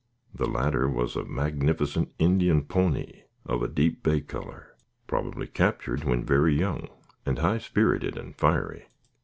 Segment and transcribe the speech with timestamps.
[0.33, 6.25] The latter was a magnificent Indian pony, of a deep bay color, probably captured when
[6.25, 6.87] very young,
[7.23, 8.87] and high spirited and fiery.